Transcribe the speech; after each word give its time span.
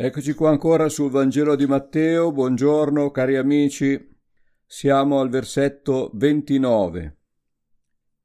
Eccoci 0.00 0.32
qua 0.32 0.50
ancora 0.50 0.88
sul 0.88 1.10
Vangelo 1.10 1.56
di 1.56 1.66
Matteo, 1.66 2.30
buongiorno 2.30 3.10
cari 3.10 3.34
amici, 3.34 4.16
siamo 4.64 5.18
al 5.18 5.28
versetto 5.28 6.12
29 6.14 7.16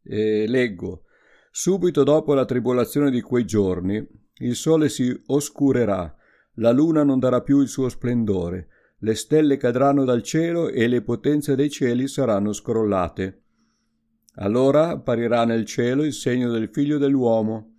e 0.03 0.45
leggo, 0.47 1.05
subito 1.49 2.03
dopo 2.03 2.35
la 2.35 2.45
tribolazione 2.45 3.09
di 3.09 3.21
quei 3.21 3.45
giorni 3.45 4.07
il 4.35 4.55
sole 4.55 4.87
si 4.87 5.19
oscurerà, 5.25 6.15
la 6.57 6.69
luna 6.69 7.01
non 7.01 7.17
darà 7.17 7.41
più 7.41 7.59
il 7.59 7.67
suo 7.67 7.89
splendore, 7.89 8.67
le 8.99 9.15
stelle 9.15 9.57
cadranno 9.57 10.03
dal 10.05 10.21
cielo 10.21 10.69
e 10.69 10.87
le 10.87 11.01
potenze 11.01 11.55
dei 11.55 11.71
cieli 11.71 12.07
saranno 12.07 12.53
scrollate. 12.53 13.45
Allora 14.35 14.89
apparirà 14.89 15.43
nel 15.43 15.65
cielo 15.65 16.03
il 16.03 16.13
segno 16.13 16.51
del 16.51 16.69
figlio 16.71 16.99
dell'uomo 16.99 17.72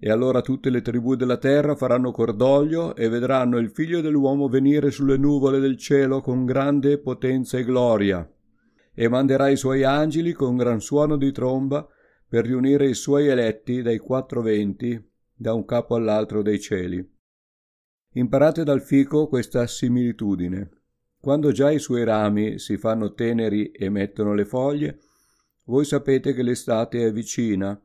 e 0.00 0.10
allora 0.10 0.42
tutte 0.42 0.70
le 0.70 0.80
tribù 0.80 1.16
della 1.16 1.38
terra 1.38 1.74
faranno 1.74 2.12
cordoglio 2.12 2.94
e 2.94 3.08
vedranno 3.08 3.58
il 3.58 3.70
figlio 3.70 4.00
dell'uomo 4.00 4.48
venire 4.48 4.92
sulle 4.92 5.16
nuvole 5.16 5.58
del 5.58 5.76
cielo 5.76 6.20
con 6.20 6.44
grande 6.44 6.98
potenza 6.98 7.58
e 7.58 7.64
gloria. 7.64 8.30
E 8.94 9.08
manderà 9.08 9.48
i 9.48 9.56
suoi 9.56 9.82
angeli 9.82 10.32
con 10.32 10.56
gran 10.56 10.80
suono 10.80 11.16
di 11.16 11.32
tromba 11.32 11.86
per 12.28 12.44
riunire 12.44 12.88
i 12.88 12.94
suoi 12.94 13.26
eletti 13.26 13.82
dai 13.82 13.98
quattro 13.98 14.40
venti, 14.40 15.02
da 15.34 15.52
un 15.54 15.64
capo 15.64 15.96
all'altro 15.96 16.42
dei 16.42 16.60
cieli. 16.60 17.16
Imparate 18.12 18.62
dal 18.62 18.82
fico 18.82 19.26
questa 19.26 19.66
similitudine. 19.66 20.70
Quando 21.20 21.50
già 21.50 21.72
i 21.72 21.80
suoi 21.80 22.04
rami 22.04 22.58
si 22.58 22.76
fanno 22.76 23.14
teneri 23.14 23.70
e 23.70 23.88
mettono 23.88 24.34
le 24.34 24.44
foglie, 24.44 25.00
voi 25.64 25.84
sapete 25.84 26.32
che 26.32 26.42
l'estate 26.42 27.04
è 27.04 27.12
vicina 27.12 27.80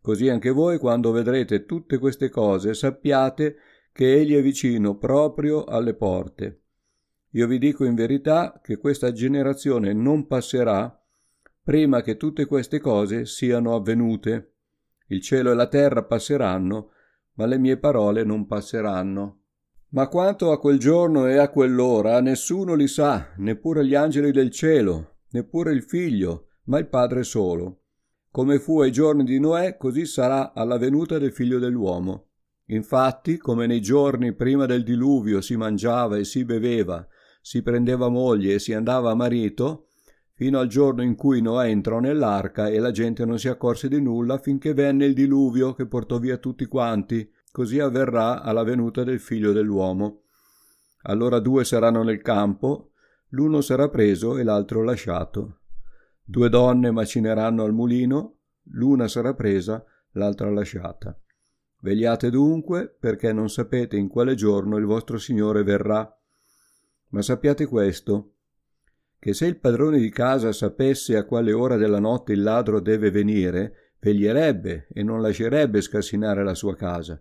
Così 0.00 0.28
anche 0.28 0.50
voi, 0.50 0.78
quando 0.78 1.10
vedrete 1.10 1.66
tutte 1.66 1.98
queste 1.98 2.30
cose, 2.30 2.74
sappiate 2.74 3.56
che 3.92 4.14
Egli 4.14 4.34
è 4.34 4.42
vicino 4.42 4.96
proprio 4.96 5.64
alle 5.64 5.94
porte. 5.94 6.62
Io 7.32 7.46
vi 7.46 7.58
dico 7.58 7.84
in 7.84 7.94
verità 7.94 8.60
che 8.62 8.78
questa 8.78 9.12
generazione 9.12 9.92
non 9.92 10.26
passerà 10.26 10.94
prima 11.62 12.00
che 12.02 12.16
tutte 12.16 12.46
queste 12.46 12.80
cose 12.80 13.26
siano 13.26 13.74
avvenute. 13.74 14.54
Il 15.08 15.20
cielo 15.20 15.52
e 15.52 15.54
la 15.54 15.68
terra 15.68 16.02
passeranno, 16.02 16.90
ma 17.34 17.46
le 17.46 17.58
mie 17.58 17.76
parole 17.76 18.24
non 18.24 18.46
passeranno. 18.46 19.42
Ma 19.90 20.08
quanto 20.08 20.50
a 20.50 20.58
quel 20.58 20.78
giorno 20.78 21.26
e 21.26 21.36
a 21.36 21.50
quell'ora, 21.50 22.20
nessuno 22.20 22.74
li 22.74 22.88
sa, 22.88 23.32
neppure 23.36 23.84
gli 23.84 23.94
angeli 23.94 24.32
del 24.32 24.50
cielo, 24.50 25.18
neppure 25.30 25.72
il 25.72 25.82
figlio, 25.82 26.48
ma 26.64 26.78
il 26.78 26.86
Padre 26.86 27.22
solo. 27.22 27.79
Come 28.32 28.60
fu 28.60 28.80
ai 28.80 28.92
giorni 28.92 29.24
di 29.24 29.40
Noè, 29.40 29.76
così 29.76 30.06
sarà 30.06 30.52
alla 30.52 30.78
venuta 30.78 31.18
del 31.18 31.32
figlio 31.32 31.58
dell'uomo. 31.58 32.28
Infatti, 32.66 33.38
come 33.38 33.66
nei 33.66 33.80
giorni 33.80 34.32
prima 34.34 34.66
del 34.66 34.84
diluvio 34.84 35.40
si 35.40 35.56
mangiava 35.56 36.16
e 36.16 36.22
si 36.22 36.44
beveva, 36.44 37.04
si 37.42 37.60
prendeva 37.60 38.08
moglie 38.08 38.54
e 38.54 38.58
si 38.60 38.72
andava 38.72 39.10
a 39.10 39.16
marito, 39.16 39.88
fino 40.32 40.60
al 40.60 40.68
giorno 40.68 41.02
in 41.02 41.16
cui 41.16 41.42
Noè 41.42 41.66
entrò 41.70 41.98
nell'arca 41.98 42.68
e 42.68 42.78
la 42.78 42.92
gente 42.92 43.24
non 43.24 43.36
si 43.36 43.48
accorse 43.48 43.88
di 43.88 44.00
nulla 44.00 44.38
finché 44.38 44.74
venne 44.74 45.06
il 45.06 45.14
diluvio 45.14 45.74
che 45.74 45.86
portò 45.86 46.20
via 46.20 46.36
tutti 46.36 46.66
quanti, 46.66 47.28
così 47.50 47.80
avverrà 47.80 48.42
alla 48.42 48.62
venuta 48.62 49.02
del 49.02 49.18
figlio 49.18 49.50
dell'uomo. 49.50 50.26
Allora 51.02 51.40
due 51.40 51.64
saranno 51.64 52.04
nel 52.04 52.22
campo, 52.22 52.92
l'uno 53.30 53.60
sarà 53.60 53.88
preso 53.88 54.38
e 54.38 54.44
l'altro 54.44 54.84
lasciato. 54.84 55.59
Due 56.30 56.48
donne 56.48 56.92
macineranno 56.92 57.64
al 57.64 57.72
mulino, 57.72 58.36
l'una 58.74 59.08
sarà 59.08 59.34
presa, 59.34 59.84
l'altra 60.12 60.48
lasciata. 60.48 61.18
Vegliate 61.80 62.30
dunque, 62.30 62.88
perché 62.88 63.32
non 63.32 63.50
sapete 63.50 63.96
in 63.96 64.06
quale 64.06 64.36
giorno 64.36 64.76
il 64.76 64.84
vostro 64.84 65.18
Signore 65.18 65.64
verrà. 65.64 66.08
Ma 67.08 67.20
sappiate 67.20 67.66
questo, 67.66 68.34
che 69.18 69.34
se 69.34 69.46
il 69.46 69.58
padrone 69.58 69.98
di 69.98 70.08
casa 70.08 70.52
sapesse 70.52 71.16
a 71.16 71.24
quale 71.24 71.52
ora 71.52 71.76
della 71.76 71.98
notte 71.98 72.32
il 72.32 72.44
ladro 72.44 72.78
deve 72.78 73.10
venire, 73.10 73.94
veglierebbe 73.98 74.86
e 74.92 75.02
non 75.02 75.20
lascerebbe 75.20 75.80
scassinare 75.80 76.44
la 76.44 76.54
sua 76.54 76.76
casa. 76.76 77.20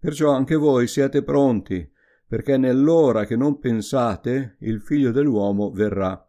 Perciò 0.00 0.32
anche 0.32 0.56
voi 0.56 0.88
siate 0.88 1.22
pronti, 1.22 1.88
perché 2.26 2.56
nell'ora 2.56 3.24
che 3.24 3.36
non 3.36 3.60
pensate 3.60 4.56
il 4.62 4.80
figlio 4.80 5.12
dell'uomo 5.12 5.70
verrà. 5.70 6.25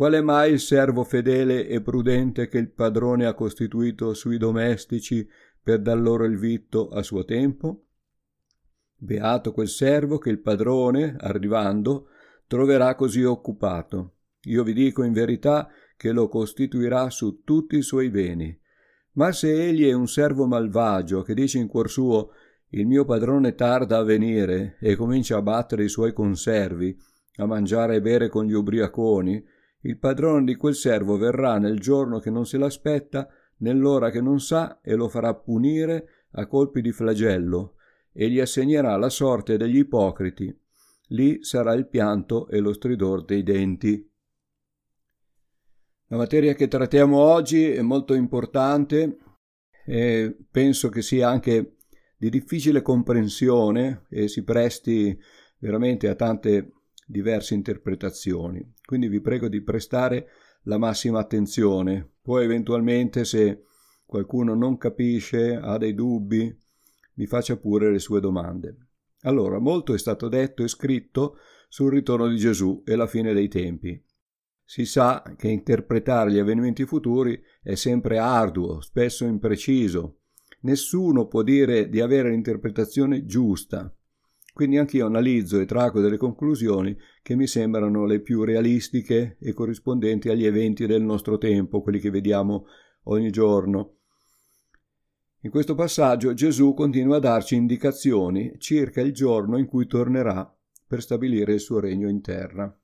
Qual 0.00 0.14
è 0.14 0.22
mai 0.22 0.52
il 0.52 0.60
servo 0.60 1.04
fedele 1.04 1.68
e 1.68 1.82
prudente 1.82 2.48
che 2.48 2.56
il 2.56 2.70
padrone 2.70 3.26
ha 3.26 3.34
costituito 3.34 4.14
sui 4.14 4.38
domestici 4.38 5.28
per 5.62 5.82
dar 5.82 5.98
loro 5.98 6.24
il 6.24 6.38
vitto 6.38 6.88
a 6.88 7.02
suo 7.02 7.26
tempo? 7.26 7.84
Beato 8.96 9.52
quel 9.52 9.68
servo 9.68 10.16
che 10.16 10.30
il 10.30 10.38
padrone, 10.38 11.16
arrivando, 11.18 12.06
troverà 12.46 12.94
così 12.94 13.24
occupato. 13.24 14.14
Io 14.44 14.62
vi 14.62 14.72
dico 14.72 15.02
in 15.02 15.12
verità 15.12 15.68
che 15.98 16.12
lo 16.12 16.28
costituirà 16.28 17.10
su 17.10 17.42
tutti 17.44 17.76
i 17.76 17.82
suoi 17.82 18.08
beni. 18.08 18.58
Ma 19.16 19.32
se 19.32 19.52
egli 19.52 19.86
è 19.86 19.92
un 19.92 20.08
servo 20.08 20.46
malvagio 20.46 21.20
che 21.20 21.34
dice 21.34 21.58
in 21.58 21.66
cuor 21.66 21.90
suo 21.90 22.30
il 22.70 22.86
mio 22.86 23.04
padrone 23.04 23.54
tarda 23.54 23.98
a 23.98 24.02
venire 24.02 24.78
e 24.80 24.96
comincia 24.96 25.36
a 25.36 25.42
battere 25.42 25.84
i 25.84 25.90
suoi 25.90 26.14
conservi, 26.14 26.96
a 27.36 27.44
mangiare 27.44 27.96
e 27.96 28.00
bere 28.00 28.30
con 28.30 28.46
gli 28.46 28.54
ubriaconi, 28.54 29.58
il 29.82 29.98
padrone 29.98 30.44
di 30.44 30.56
quel 30.56 30.74
servo 30.74 31.16
verrà 31.16 31.58
nel 31.58 31.80
giorno 31.80 32.18
che 32.18 32.30
non 32.30 32.44
se 32.44 32.58
l'aspetta, 32.58 33.28
nell'ora 33.58 34.10
che 34.10 34.20
non 34.20 34.40
sa, 34.40 34.80
e 34.80 34.94
lo 34.94 35.08
farà 35.08 35.34
punire 35.34 36.26
a 36.32 36.46
colpi 36.46 36.80
di 36.82 36.92
flagello, 36.92 37.76
e 38.12 38.28
gli 38.28 38.40
assegnerà 38.40 38.96
la 38.96 39.08
sorte 39.08 39.56
degli 39.56 39.78
ipocriti. 39.78 40.54
Lì 41.08 41.42
sarà 41.42 41.72
il 41.72 41.88
pianto 41.88 42.48
e 42.48 42.60
lo 42.60 42.72
stridor 42.72 43.24
dei 43.24 43.42
denti. 43.42 44.08
La 46.08 46.16
materia 46.16 46.54
che 46.54 46.68
trattiamo 46.68 47.18
oggi 47.18 47.70
è 47.70 47.82
molto 47.82 48.14
importante 48.14 49.18
e 49.86 50.36
penso 50.50 50.88
che 50.88 51.02
sia 51.02 51.28
anche 51.28 51.76
di 52.16 52.28
difficile 52.30 52.82
comprensione 52.82 54.06
e 54.10 54.28
si 54.28 54.42
presti 54.42 55.18
veramente 55.58 56.08
a 56.08 56.14
tante 56.14 56.79
diverse 57.10 57.54
interpretazioni. 57.54 58.74
Quindi 58.84 59.08
vi 59.08 59.20
prego 59.20 59.48
di 59.48 59.62
prestare 59.62 60.28
la 60.64 60.78
massima 60.78 61.18
attenzione. 61.18 62.08
Poi 62.22 62.44
eventualmente 62.44 63.24
se 63.24 63.64
qualcuno 64.06 64.54
non 64.54 64.76
capisce, 64.76 65.54
ha 65.54 65.76
dei 65.78 65.94
dubbi, 65.94 66.56
mi 67.14 67.26
faccia 67.26 67.56
pure 67.56 67.90
le 67.90 67.98
sue 67.98 68.20
domande. 68.20 68.76
Allora, 69.22 69.58
molto 69.58 69.92
è 69.92 69.98
stato 69.98 70.28
detto 70.28 70.62
e 70.62 70.68
scritto 70.68 71.36
sul 71.68 71.90
ritorno 71.90 72.26
di 72.28 72.36
Gesù 72.36 72.82
e 72.84 72.96
la 72.96 73.06
fine 73.06 73.32
dei 73.32 73.48
tempi. 73.48 74.02
Si 74.64 74.84
sa 74.84 75.34
che 75.36 75.48
interpretare 75.48 76.30
gli 76.30 76.38
avvenimenti 76.38 76.86
futuri 76.86 77.40
è 77.62 77.74
sempre 77.74 78.18
arduo, 78.18 78.80
spesso 78.80 79.24
impreciso. 79.24 80.20
Nessuno 80.62 81.26
può 81.26 81.42
dire 81.42 81.88
di 81.88 82.00
avere 82.00 82.30
l'interpretazione 82.30 83.24
giusta. 83.24 83.92
Quindi 84.52 84.78
anch'io 84.78 85.06
analizzo 85.06 85.58
e 85.60 85.64
traggo 85.64 86.00
delle 86.00 86.16
conclusioni 86.16 86.96
che 87.22 87.36
mi 87.36 87.46
sembrano 87.46 88.04
le 88.04 88.20
più 88.20 88.44
realistiche 88.44 89.36
e 89.40 89.52
corrispondenti 89.52 90.28
agli 90.28 90.44
eventi 90.44 90.86
del 90.86 91.02
nostro 91.02 91.38
tempo, 91.38 91.82
quelli 91.82 92.00
che 92.00 92.10
vediamo 92.10 92.66
ogni 93.04 93.30
giorno. 93.30 93.96
In 95.42 95.50
questo 95.50 95.74
passaggio 95.74 96.34
Gesù 96.34 96.74
continua 96.74 97.16
a 97.16 97.20
darci 97.20 97.54
indicazioni 97.54 98.54
circa 98.58 99.00
il 99.00 99.12
giorno 99.12 99.56
in 99.56 99.66
cui 99.66 99.86
tornerà 99.86 100.54
per 100.86 101.00
stabilire 101.00 101.54
il 101.54 101.60
suo 101.60 101.80
regno 101.80 102.08
in 102.08 102.20
terra. 102.20 102.74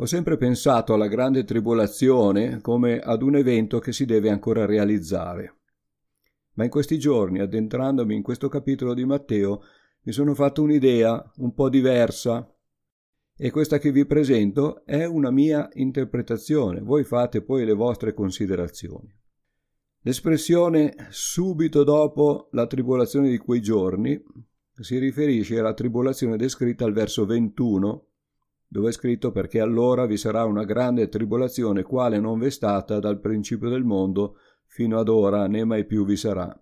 Ho 0.00 0.06
sempre 0.06 0.36
pensato 0.36 0.92
alla 0.92 1.08
grande 1.08 1.44
tribolazione 1.44 2.60
come 2.60 2.98
ad 2.98 3.22
un 3.22 3.36
evento 3.36 3.78
che 3.78 3.92
si 3.92 4.04
deve 4.04 4.28
ancora 4.28 4.66
realizzare. 4.66 5.56
Ma 6.54 6.64
in 6.64 6.70
questi 6.70 6.98
giorni, 6.98 7.38
addentrandomi 7.38 8.14
in 8.14 8.22
questo 8.22 8.48
capitolo 8.48 8.92
di 8.92 9.04
Matteo, 9.04 9.62
mi 10.08 10.14
sono 10.14 10.32
fatto 10.32 10.62
un'idea 10.62 11.32
un 11.36 11.52
po' 11.52 11.68
diversa 11.68 12.50
e 13.36 13.50
questa 13.50 13.76
che 13.76 13.92
vi 13.92 14.06
presento 14.06 14.82
è 14.86 15.04
una 15.04 15.30
mia 15.30 15.68
interpretazione, 15.74 16.80
voi 16.80 17.04
fate 17.04 17.42
poi 17.42 17.66
le 17.66 17.74
vostre 17.74 18.14
considerazioni. 18.14 19.14
L'espressione 20.00 20.94
subito 21.10 21.84
dopo 21.84 22.48
la 22.52 22.66
tribolazione 22.66 23.28
di 23.28 23.36
quei 23.36 23.60
giorni 23.60 24.18
si 24.80 24.96
riferisce 24.96 25.58
alla 25.58 25.74
tribolazione 25.74 26.38
descritta 26.38 26.86
al 26.86 26.94
verso 26.94 27.26
21, 27.26 28.06
dove 28.66 28.88
è 28.88 28.92
scritto 28.92 29.30
perché 29.30 29.60
allora 29.60 30.06
vi 30.06 30.16
sarà 30.16 30.46
una 30.46 30.64
grande 30.64 31.08
tribolazione 31.08 31.82
quale 31.82 32.18
non 32.18 32.38
v'è 32.38 32.48
stata 32.48 32.98
dal 32.98 33.20
principio 33.20 33.68
del 33.68 33.84
mondo 33.84 34.38
fino 34.64 34.98
ad 34.98 35.10
ora 35.10 35.46
né 35.48 35.64
mai 35.64 35.84
più 35.84 36.06
vi 36.06 36.16
sarà. 36.16 36.58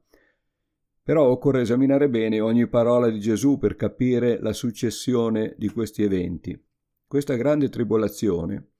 Però 1.07 1.25
occorre 1.25 1.61
esaminare 1.61 2.09
bene 2.09 2.41
ogni 2.41 2.67
parola 2.67 3.09
di 3.09 3.21
Gesù 3.21 3.59
per 3.59 3.77
capire 3.77 4.41
la 4.41 4.53
successione 4.53 5.55
di 5.57 5.69
questi 5.69 6.03
eventi. 6.03 6.61
Questa 7.07 7.37
grande 7.37 7.69
tribolazione 7.69 8.73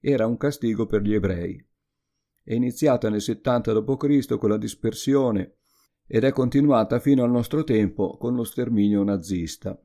era 0.00 0.26
un 0.26 0.36
castigo 0.36 0.86
per 0.86 1.02
gli 1.02 1.14
ebrei. 1.14 1.64
È 2.42 2.52
iniziata 2.52 3.08
nel 3.08 3.20
70 3.20 3.80
d.C. 3.80 4.38
con 4.38 4.48
la 4.48 4.56
dispersione 4.56 5.58
ed 6.04 6.24
è 6.24 6.32
continuata 6.32 6.98
fino 6.98 7.22
al 7.22 7.30
nostro 7.30 7.62
tempo 7.62 8.16
con 8.16 8.34
lo 8.34 8.42
sterminio 8.42 9.04
nazista. 9.04 9.80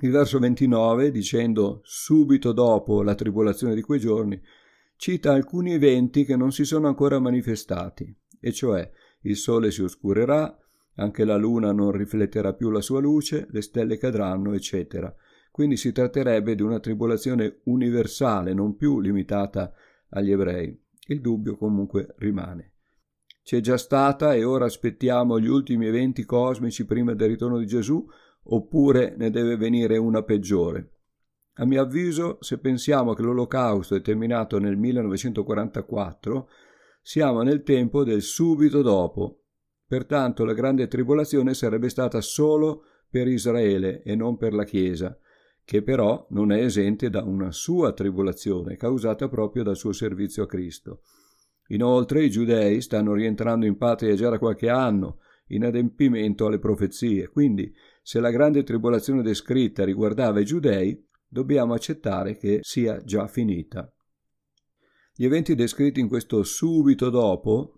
Il 0.00 0.10
verso 0.10 0.40
29, 0.40 1.12
dicendo 1.12 1.78
subito 1.84 2.50
dopo 2.50 3.04
la 3.04 3.14
tribolazione 3.14 3.76
di 3.76 3.82
quei 3.82 4.00
giorni, 4.00 4.42
cita 4.96 5.32
alcuni 5.32 5.74
eventi 5.74 6.24
che 6.24 6.34
non 6.34 6.50
si 6.50 6.64
sono 6.64 6.88
ancora 6.88 7.20
manifestati, 7.20 8.12
e 8.40 8.50
cioè 8.50 8.90
il 9.22 9.36
sole 9.36 9.70
si 9.70 9.82
oscurerà, 9.82 10.58
anche 10.98 11.24
la 11.24 11.36
luna 11.36 11.72
non 11.72 11.92
rifletterà 11.92 12.54
più 12.54 12.70
la 12.70 12.80
sua 12.80 13.00
luce, 13.00 13.46
le 13.50 13.62
stelle 13.62 13.98
cadranno, 13.98 14.52
eccetera. 14.52 15.14
Quindi 15.50 15.76
si 15.76 15.92
tratterebbe 15.92 16.54
di 16.54 16.62
una 16.62 16.80
tribolazione 16.80 17.60
universale, 17.64 18.52
non 18.52 18.76
più 18.76 19.00
limitata 19.00 19.72
agli 20.10 20.32
ebrei. 20.32 20.76
Il 21.06 21.20
dubbio 21.20 21.56
comunque 21.56 22.14
rimane. 22.18 22.74
C'è 23.42 23.60
già 23.60 23.76
stata 23.76 24.34
e 24.34 24.44
ora 24.44 24.66
aspettiamo 24.66 25.40
gli 25.40 25.46
ultimi 25.46 25.86
eventi 25.86 26.24
cosmici 26.24 26.84
prima 26.84 27.14
del 27.14 27.28
ritorno 27.28 27.58
di 27.58 27.66
Gesù, 27.66 28.04
oppure 28.50 29.14
ne 29.16 29.30
deve 29.30 29.56
venire 29.56 29.96
una 29.96 30.22
peggiore. 30.22 30.92
A 31.54 31.64
mio 31.64 31.80
avviso, 31.80 32.38
se 32.40 32.58
pensiamo 32.58 33.14
che 33.14 33.22
l'olocausto 33.22 33.94
è 33.94 34.00
terminato 34.00 34.58
nel 34.58 34.76
1944, 34.76 36.48
siamo 37.00 37.42
nel 37.42 37.62
tempo 37.62 38.04
del 38.04 38.22
subito 38.22 38.82
dopo. 38.82 39.44
Pertanto 39.88 40.44
la 40.44 40.52
grande 40.52 40.86
tribolazione 40.86 41.54
sarebbe 41.54 41.88
stata 41.88 42.20
solo 42.20 42.84
per 43.08 43.26
Israele 43.26 44.02
e 44.02 44.14
non 44.14 44.36
per 44.36 44.52
la 44.52 44.64
Chiesa, 44.64 45.18
che 45.64 45.82
però 45.82 46.26
non 46.30 46.52
è 46.52 46.62
esente 46.62 47.08
da 47.08 47.24
una 47.24 47.50
sua 47.52 47.94
tribolazione 47.94 48.76
causata 48.76 49.30
proprio 49.30 49.62
dal 49.62 49.76
suo 49.76 49.92
servizio 49.92 50.42
a 50.42 50.46
Cristo. 50.46 51.00
Inoltre 51.68 52.22
i 52.22 52.28
giudei 52.28 52.82
stanno 52.82 53.14
rientrando 53.14 53.64
in 53.64 53.78
patria 53.78 54.14
già 54.14 54.28
da 54.28 54.38
qualche 54.38 54.68
anno, 54.68 55.20
in 55.48 55.64
adempimento 55.64 56.44
alle 56.44 56.58
profezie, 56.58 57.28
quindi 57.28 57.72
se 58.02 58.20
la 58.20 58.30
grande 58.30 58.64
tribolazione 58.64 59.22
descritta 59.22 59.84
riguardava 59.84 60.38
i 60.38 60.44
giudei, 60.44 61.02
dobbiamo 61.26 61.72
accettare 61.72 62.36
che 62.36 62.58
sia 62.60 63.02
già 63.02 63.26
finita. 63.26 63.90
Gli 65.14 65.24
eventi 65.24 65.54
descritti 65.54 65.98
in 65.98 66.08
questo 66.08 66.42
subito 66.42 67.08
dopo 67.08 67.77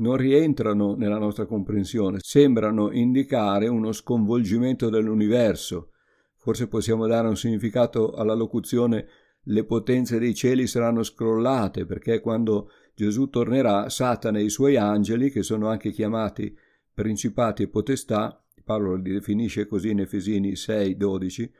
non 0.00 0.16
rientrano 0.16 0.94
nella 0.94 1.18
nostra 1.18 1.46
comprensione, 1.46 2.18
sembrano 2.20 2.90
indicare 2.90 3.68
uno 3.68 3.92
sconvolgimento 3.92 4.90
dell'universo. 4.90 5.92
Forse 6.36 6.68
possiamo 6.68 7.06
dare 7.06 7.28
un 7.28 7.36
significato 7.36 8.12
alla 8.12 8.34
locuzione 8.34 9.06
le 9.44 9.64
potenze 9.64 10.18
dei 10.18 10.34
cieli 10.34 10.66
saranno 10.66 11.02
scrollate, 11.02 11.86
perché 11.86 12.20
quando 12.20 12.70
Gesù 12.94 13.28
tornerà, 13.28 13.88
Satana 13.88 14.38
e 14.38 14.44
i 14.44 14.50
suoi 14.50 14.76
angeli, 14.76 15.30
che 15.30 15.42
sono 15.42 15.68
anche 15.68 15.90
chiamati 15.90 16.54
principati 16.92 17.62
e 17.62 17.68
potestà, 17.68 18.44
Paolo 18.62 18.94
li 18.94 19.12
definisce 19.12 19.66
così 19.66 19.90
in 19.90 20.00
Efesini 20.00 20.54
6, 20.54 20.96
12, 20.96 21.50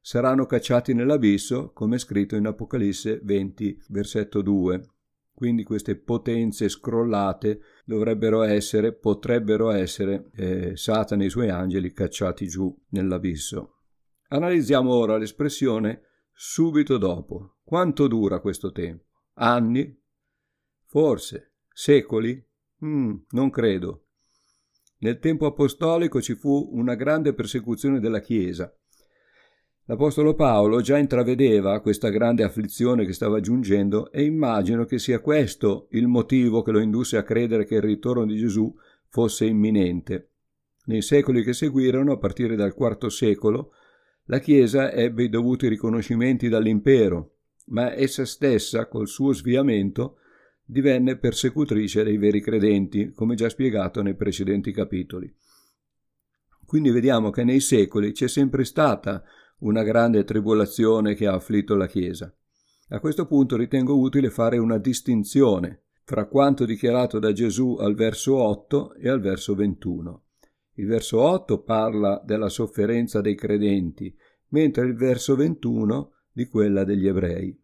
saranno 0.00 0.46
cacciati 0.46 0.94
nell'abisso, 0.94 1.70
come 1.72 1.98
scritto 1.98 2.36
in 2.36 2.46
Apocalisse 2.46 3.20
20, 3.22 3.84
versetto 3.88 4.42
2. 4.42 4.82
Quindi 5.38 5.62
queste 5.62 5.94
potenze 5.94 6.68
scrollate 6.68 7.60
dovrebbero 7.84 8.42
essere, 8.42 8.92
potrebbero 8.92 9.70
essere 9.70 10.32
eh, 10.34 10.76
Satana 10.76 11.22
e 11.22 11.26
i 11.26 11.30
suoi 11.30 11.48
angeli 11.48 11.92
cacciati 11.92 12.48
giù 12.48 12.76
nell'abisso. 12.88 13.82
Analizziamo 14.30 14.92
ora 14.92 15.16
l'espressione 15.16 16.00
subito 16.32 16.98
dopo. 16.98 17.58
Quanto 17.62 18.08
dura 18.08 18.40
questo 18.40 18.72
tempo? 18.72 19.04
Anni? 19.34 19.96
Forse? 20.86 21.52
Secoli? 21.72 22.44
Mm, 22.84 23.14
non 23.28 23.50
credo. 23.50 24.06
Nel 24.98 25.20
tempo 25.20 25.46
apostolico 25.46 26.20
ci 26.20 26.34
fu 26.34 26.70
una 26.72 26.96
grande 26.96 27.32
persecuzione 27.32 28.00
della 28.00 28.18
Chiesa 28.18 28.76
L'Apostolo 29.90 30.34
Paolo 30.34 30.82
già 30.82 30.98
intravedeva 30.98 31.80
questa 31.80 32.10
grande 32.10 32.42
afflizione 32.42 33.06
che 33.06 33.14
stava 33.14 33.40
giungendo 33.40 34.12
e 34.12 34.22
immagino 34.22 34.84
che 34.84 34.98
sia 34.98 35.20
questo 35.20 35.88
il 35.92 36.06
motivo 36.06 36.60
che 36.60 36.72
lo 36.72 36.80
indusse 36.80 37.16
a 37.16 37.22
credere 37.22 37.64
che 37.64 37.76
il 37.76 37.80
ritorno 37.80 38.26
di 38.26 38.36
Gesù 38.36 38.70
fosse 39.08 39.46
imminente. 39.46 40.32
Nei 40.84 41.00
secoli 41.00 41.42
che 41.42 41.54
seguirono, 41.54 42.12
a 42.12 42.18
partire 42.18 42.54
dal 42.54 42.74
IV 42.76 43.06
secolo, 43.06 43.72
la 44.24 44.40
Chiesa 44.40 44.92
ebbe 44.92 45.22
i 45.22 45.30
dovuti 45.30 45.68
riconoscimenti 45.68 46.50
dall'impero, 46.50 47.36
ma 47.68 47.94
essa 47.94 48.26
stessa, 48.26 48.88
col 48.88 49.08
suo 49.08 49.32
sviamento, 49.32 50.18
divenne 50.66 51.16
persecutrice 51.16 52.04
dei 52.04 52.18
veri 52.18 52.42
credenti, 52.42 53.12
come 53.12 53.36
già 53.36 53.48
spiegato 53.48 54.02
nei 54.02 54.16
precedenti 54.16 54.70
capitoli. 54.70 55.34
Quindi 56.66 56.90
vediamo 56.90 57.30
che 57.30 57.42
nei 57.42 57.60
secoli 57.60 58.12
c'è 58.12 58.28
sempre 58.28 58.64
stata 58.64 59.24
una 59.60 59.82
grande 59.82 60.24
tribolazione 60.24 61.14
che 61.14 61.26
ha 61.26 61.34
afflitto 61.34 61.74
la 61.74 61.86
Chiesa. 61.86 62.32
A 62.90 63.00
questo 63.00 63.26
punto 63.26 63.56
ritengo 63.56 63.98
utile 63.98 64.30
fare 64.30 64.58
una 64.58 64.78
distinzione 64.78 65.82
fra 66.04 66.26
quanto 66.26 66.64
dichiarato 66.64 67.18
da 67.18 67.32
Gesù 67.32 67.76
al 67.78 67.94
verso 67.94 68.36
8 68.36 68.94
e 68.94 69.08
al 69.08 69.20
verso 69.20 69.54
21. 69.54 70.22
Il 70.74 70.86
verso 70.86 71.20
8 71.20 71.62
parla 71.62 72.22
della 72.24 72.48
sofferenza 72.48 73.20
dei 73.20 73.34
credenti, 73.34 74.16
mentre 74.48 74.86
il 74.86 74.94
verso 74.94 75.36
21 75.36 76.12
di 76.32 76.46
quella 76.46 76.84
degli 76.84 77.06
ebrei. 77.06 77.60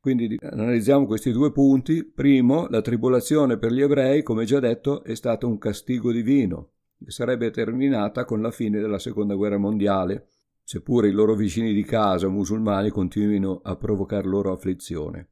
Quindi 0.00 0.36
analizziamo 0.40 1.06
questi 1.06 1.30
due 1.30 1.52
punti. 1.52 2.04
Primo, 2.04 2.66
la 2.68 2.80
tribolazione 2.80 3.58
per 3.58 3.70
gli 3.70 3.80
ebrei, 3.80 4.22
come 4.22 4.44
già 4.44 4.58
detto, 4.58 5.04
è 5.04 5.14
stato 5.14 5.46
un 5.46 5.58
castigo 5.58 6.10
divino, 6.10 6.72
che 7.02 7.10
sarebbe 7.10 7.50
terminata 7.50 8.24
con 8.24 8.42
la 8.42 8.50
fine 8.50 8.80
della 8.80 8.98
Seconda 8.98 9.34
Guerra 9.34 9.58
Mondiale, 9.58 10.28
seppure 10.70 11.08
i 11.08 11.10
loro 11.10 11.34
vicini 11.34 11.72
di 11.72 11.82
casa 11.82 12.28
musulmani 12.28 12.90
continuino 12.90 13.60
a 13.64 13.74
provocar 13.74 14.24
loro 14.24 14.52
afflizione. 14.52 15.30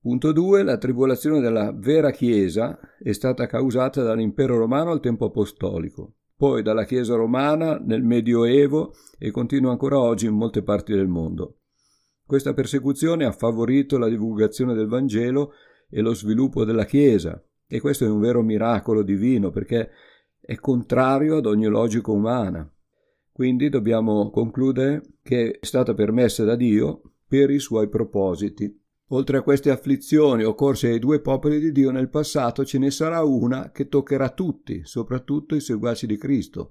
Punto 0.00 0.32
2. 0.32 0.64
La 0.64 0.78
tribolazione 0.78 1.38
della 1.38 1.72
vera 1.72 2.10
Chiesa 2.10 2.76
è 2.98 3.12
stata 3.12 3.46
causata 3.46 4.02
dall'impero 4.02 4.58
romano 4.58 4.90
al 4.90 4.98
tempo 4.98 5.26
apostolico, 5.26 6.14
poi 6.36 6.62
dalla 6.62 6.84
Chiesa 6.84 7.14
romana 7.14 7.78
nel 7.78 8.02
Medioevo 8.02 8.94
e 9.16 9.30
continua 9.30 9.70
ancora 9.70 10.00
oggi 10.00 10.26
in 10.26 10.34
molte 10.34 10.64
parti 10.64 10.92
del 10.92 11.06
mondo. 11.06 11.58
Questa 12.26 12.52
persecuzione 12.52 13.26
ha 13.26 13.30
favorito 13.30 13.96
la 13.96 14.08
divulgazione 14.08 14.74
del 14.74 14.88
Vangelo 14.88 15.52
e 15.88 16.00
lo 16.00 16.14
sviluppo 16.14 16.64
della 16.64 16.84
Chiesa, 16.84 17.40
e 17.64 17.78
questo 17.78 18.04
è 18.04 18.08
un 18.08 18.18
vero 18.18 18.42
miracolo 18.42 19.04
divino 19.04 19.50
perché 19.50 19.88
è 20.40 20.56
contrario 20.56 21.36
ad 21.36 21.46
ogni 21.46 21.66
logica 21.66 22.10
umana. 22.10 22.68
Quindi 23.36 23.68
dobbiamo 23.68 24.30
concludere 24.30 25.02
che 25.22 25.58
è 25.60 25.66
stata 25.66 25.92
permessa 25.92 26.42
da 26.44 26.56
Dio 26.56 27.02
per 27.28 27.50
i 27.50 27.58
suoi 27.58 27.86
propositi. 27.86 28.74
Oltre 29.08 29.36
a 29.36 29.42
queste 29.42 29.68
afflizioni 29.68 30.42
occorse 30.42 30.88
ai 30.88 30.98
due 30.98 31.20
popoli 31.20 31.60
di 31.60 31.70
Dio 31.70 31.90
nel 31.90 32.08
passato, 32.08 32.64
ce 32.64 32.78
ne 32.78 32.90
sarà 32.90 33.22
una 33.24 33.72
che 33.72 33.88
toccherà 33.88 34.30
tutti, 34.30 34.80
soprattutto 34.84 35.54
i 35.54 35.60
seguaci 35.60 36.06
di 36.06 36.16
Cristo, 36.16 36.70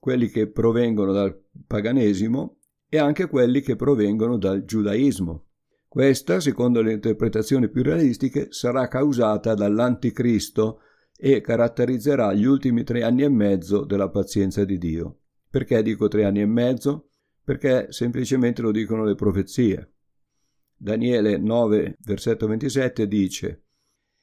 quelli 0.00 0.28
che 0.28 0.48
provengono 0.48 1.12
dal 1.12 1.40
paganesimo 1.68 2.58
e 2.88 2.98
anche 2.98 3.28
quelli 3.28 3.60
che 3.60 3.76
provengono 3.76 4.38
dal 4.38 4.64
giudaismo. 4.64 5.44
Questa, 5.86 6.40
secondo 6.40 6.82
le 6.82 6.94
interpretazioni 6.94 7.70
più 7.70 7.84
realistiche, 7.84 8.48
sarà 8.50 8.88
causata 8.88 9.54
dall'anticristo 9.54 10.80
e 11.16 11.40
caratterizzerà 11.40 12.32
gli 12.34 12.44
ultimi 12.44 12.82
tre 12.82 13.04
anni 13.04 13.22
e 13.22 13.28
mezzo 13.28 13.84
della 13.84 14.10
pazienza 14.10 14.64
di 14.64 14.78
Dio. 14.78 15.18
Perché 15.56 15.82
dico 15.82 16.06
tre 16.06 16.26
anni 16.26 16.42
e 16.42 16.46
mezzo? 16.46 17.12
Perché 17.42 17.86
semplicemente 17.88 18.60
lo 18.60 18.70
dicono 18.70 19.04
le 19.04 19.14
profezie. 19.14 19.94
Daniele 20.76 21.38
9, 21.38 21.96
versetto 22.00 22.46
27 22.46 23.08
dice 23.08 23.64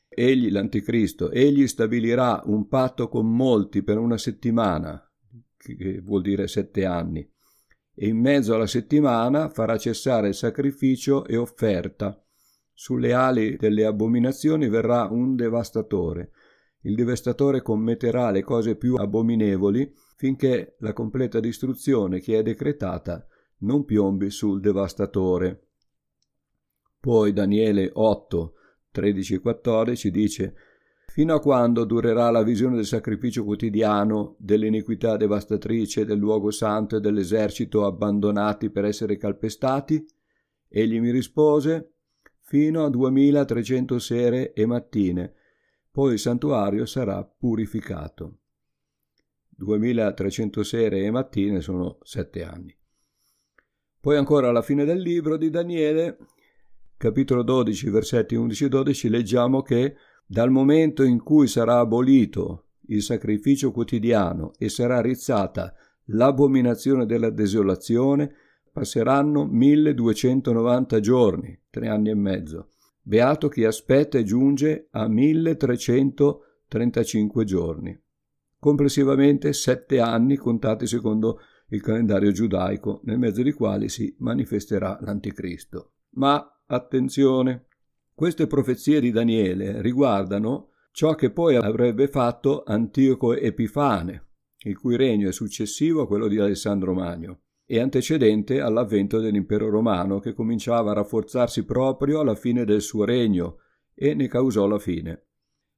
Egli, 0.07 0.51
l'anticristo, 0.51 1.31
egli 1.31 1.65
stabilirà 1.65 2.43
un 2.45 2.67
patto 2.67 3.07
con 3.09 3.35
molti 3.35 3.81
per 3.81 3.97
una 3.97 4.19
settimana, 4.19 5.03
che 5.57 6.01
vuol 6.01 6.21
dire 6.21 6.47
sette 6.47 6.85
anni, 6.85 7.27
e 7.95 8.07
in 8.07 8.19
mezzo 8.19 8.53
alla 8.53 8.67
settimana 8.67 9.49
farà 9.49 9.75
cessare 9.79 10.33
sacrificio 10.33 11.25
e 11.25 11.35
offerta. 11.35 12.23
Sulle 12.73 13.11
ali 13.11 13.55
delle 13.55 13.85
abominazioni 13.85 14.69
verrà 14.69 15.07
un 15.09 15.35
devastatore. 15.35 16.29
Il 16.81 16.93
devastatore 16.93 17.63
commetterà 17.63 18.29
le 18.29 18.43
cose 18.43 18.75
più 18.75 18.97
abominevoli 18.97 19.91
finché 20.15 20.75
la 20.79 20.93
completa 20.93 21.39
distruzione 21.39 22.19
che 22.19 22.39
è 22.39 22.43
decretata 22.43 23.25
non 23.59 23.85
piombi 23.85 24.29
sul 24.29 24.59
devastatore. 24.59 25.67
Poi 26.99 27.33
Daniele 27.33 27.89
8, 27.93 28.53
13 28.91 29.33
e 29.35 29.39
14 29.39 30.11
dice 30.11 30.55
Fino 31.07 31.35
a 31.35 31.39
quando 31.39 31.83
durerà 31.83 32.31
la 32.31 32.43
visione 32.43 32.75
del 32.75 32.85
sacrificio 32.85 33.43
quotidiano, 33.43 34.35
dell'iniquità 34.39 35.15
devastatrice 35.17 36.05
del 36.05 36.17
luogo 36.17 36.49
santo 36.49 36.95
e 36.95 36.99
dell'esercito 36.99 37.85
abbandonati 37.85 38.69
per 38.69 38.85
essere 38.85 39.17
calpestati? 39.17 40.03
Egli 40.67 40.99
mi 40.99 41.11
rispose 41.11 41.91
Fino 42.39 42.83
a 42.83 42.89
2300 42.89 43.99
sere 43.99 44.53
e 44.53 44.65
mattine, 44.65 45.33
poi 45.91 46.13
il 46.13 46.19
santuario 46.19 46.85
sarà 46.85 47.23
purificato. 47.23 48.39
2300 49.63 50.63
sere 50.63 51.01
e 51.01 51.11
mattine 51.11 51.61
sono 51.61 51.97
sette 52.03 52.43
anni. 52.43 52.75
Poi 53.99 54.17
ancora 54.17 54.49
alla 54.49 54.61
fine 54.61 54.85
del 54.85 54.99
libro 54.99 55.37
di 55.37 55.49
Daniele, 55.49 56.17
capitolo 56.97 57.41
12, 57.41 57.89
versetti 57.89 58.35
11-12, 58.35 59.09
leggiamo 59.09 59.61
che 59.61 59.95
dal 60.25 60.51
momento 60.51 61.03
in 61.03 61.23
cui 61.23 61.47
sarà 61.47 61.79
abolito 61.79 62.65
il 62.87 63.01
sacrificio 63.01 63.71
quotidiano 63.71 64.51
e 64.57 64.67
sarà 64.67 64.99
rizzata 64.99 65.73
l'abominazione 66.07 67.05
della 67.05 67.29
desolazione, 67.29 68.33
passeranno 68.71 69.45
1290 69.45 70.99
giorni, 70.99 71.57
tre 71.69 71.87
anni 71.87 72.09
e 72.09 72.15
mezzo. 72.15 72.71
Beato 73.01 73.47
chi 73.47 73.63
aspetta 73.63 74.17
e 74.17 74.23
giunge 74.23 74.87
a 74.91 75.07
1335 75.07 77.45
giorni. 77.45 77.97
Complessivamente 78.63 79.51
sette 79.51 79.99
anni 79.99 80.37
contati 80.37 80.87
secondo 80.87 81.41
il 81.71 81.81
calendario 81.81 82.31
giudaico, 82.31 83.01
nel 83.03 83.19
mezzo 83.19 83.43
dei 83.43 83.51
quali 83.51 83.89
si 83.89 84.15
manifesterà 84.19 84.97
l'Anticristo. 85.01 85.95
Ma 86.11 86.61
attenzione, 86.65 87.65
queste 88.13 88.47
profezie 88.47 89.01
di 89.01 89.11
Daniele 89.11 89.81
riguardano 89.81 90.69
ciò 90.93 91.13
che 91.13 91.29
poi 91.31 91.57
avrebbe 91.57 92.07
fatto 92.07 92.63
Antioco 92.65 93.35
Epifane, 93.35 94.29
il 94.59 94.77
cui 94.77 94.95
regno 94.95 95.27
è 95.27 95.33
successivo 95.33 96.03
a 96.03 96.07
quello 96.07 96.29
di 96.29 96.39
Alessandro 96.39 96.93
Magno 96.93 97.41
e 97.65 97.81
antecedente 97.81 98.61
all'avvento 98.61 99.19
dell'impero 99.19 99.69
romano 99.69 100.19
che 100.19 100.31
cominciava 100.31 100.91
a 100.91 100.93
rafforzarsi 100.93 101.65
proprio 101.65 102.21
alla 102.21 102.35
fine 102.35 102.63
del 102.63 102.79
suo 102.79 103.03
regno 103.03 103.57
e 103.93 104.13
ne 104.13 104.29
causò 104.29 104.67
la 104.67 104.79
fine. 104.79 105.25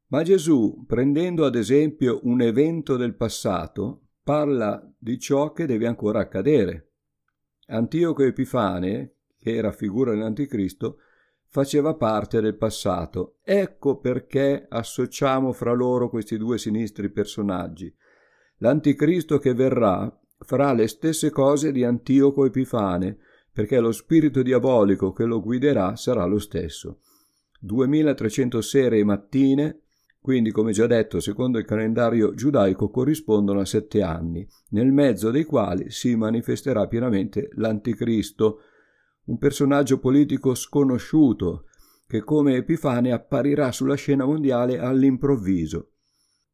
Ma 0.07 0.21
Gesù, 0.23 0.83
prendendo 0.85 1.45
ad 1.45 1.55
esempio 1.55 2.19
un 2.23 2.41
evento 2.41 2.95
del 2.95 3.15
passato, 3.15 4.07
parla 4.23 4.81
di 4.97 5.17
ciò 5.19 5.51
che 5.51 5.65
deve 5.65 5.87
ancora 5.87 6.19
accadere. 6.19 6.91
Antioco 7.67 8.23
Epifane, 8.23 9.15
che 9.37 9.55
era 9.55 9.71
figura 9.71 10.11
dell'Anticristo, 10.11 10.97
faceva 11.47 11.95
parte 11.95 12.41
del 12.41 12.57
passato. 12.57 13.37
Ecco 13.41 13.97
perché 13.99 14.65
associamo 14.69 15.51
fra 15.53 15.73
loro 15.73 16.09
questi 16.09 16.37
due 16.37 16.57
sinistri 16.57 17.09
personaggi. 17.09 17.93
L'Anticristo 18.57 19.39
che 19.39 19.53
verrà 19.53 20.19
farà 20.39 20.73
le 20.73 20.87
stesse 20.87 21.29
cose 21.29 21.71
di 21.71 21.83
Antioco 21.83 22.45
Epifane, 22.45 23.17
perché 23.51 23.79
lo 23.79 23.91
spirito 23.91 24.41
diabolico 24.41 25.13
che 25.13 25.23
lo 25.23 25.41
guiderà 25.41 25.95
sarà 25.95 26.25
lo 26.25 26.39
stesso. 26.39 26.99
2300 27.59 28.61
sere 28.61 28.99
e 28.99 29.03
mattine, 29.03 29.84
quindi 30.25 30.49
come 30.49 30.71
già 30.71 30.87
detto 30.87 31.19
secondo 31.19 31.59
il 31.59 31.65
calendario 31.65 32.33
giudaico 32.33 32.89
corrispondono 32.89 33.59
a 33.59 33.65
sette 33.65 34.01
anni, 34.01 34.43
nel 34.69 34.91
mezzo 34.91 35.29
dei 35.29 35.43
quali 35.43 35.91
si 35.91 36.15
manifesterà 36.15 36.87
pienamente 36.87 37.49
l'Anticristo, 37.57 38.61
un 39.25 39.37
personaggio 39.37 39.99
politico 39.99 40.55
sconosciuto 40.55 41.65
che 42.07 42.23
come 42.23 42.55
Epifane 42.55 43.11
apparirà 43.11 43.71
sulla 43.71 43.93
scena 43.93 44.25
mondiale 44.25 44.79
all'improvviso. 44.79 45.91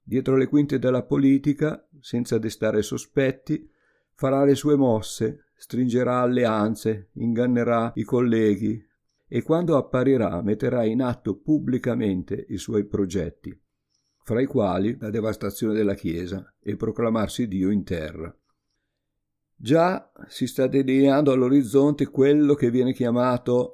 Dietro 0.04 0.36
le 0.36 0.48
quinte 0.48 0.78
della 0.78 1.04
politica, 1.04 1.88
senza 2.02 2.38
destare 2.38 2.82
sospetti, 2.82 3.70
farà 4.16 4.44
le 4.44 4.56
sue 4.56 4.76
mosse, 4.76 5.46
stringerà 5.56 6.20
alleanze, 6.20 7.12
ingannerà 7.14 7.94
i 7.96 8.04
colleghi 8.04 8.86
e 9.30 9.42
quando 9.44 9.78
apparirà 9.78 10.42
metterà 10.42 10.84
in 10.84 11.02
atto 11.02 11.38
pubblicamente 11.38 12.48
i 12.50 12.58
suoi 12.58 12.84
progetti, 12.84 13.58
fra 14.24 14.42
i 14.42 14.46
quali 14.46 14.98
la 15.00 15.10
devastazione 15.10 15.74
della 15.74 15.94
Chiesa 15.94 16.54
e 16.62 16.76
proclamarsi 16.76 17.48
Dio 17.48 17.70
in 17.70 17.84
terra. 17.84 18.36
Già 19.56 20.12
si 20.28 20.48
sta 20.48 20.68
delineando 20.68 21.32
all'orizzonte 21.32 22.08
quello 22.08 22.56
che 22.56 22.72
viene 22.72 22.94
chiamato 22.94 23.74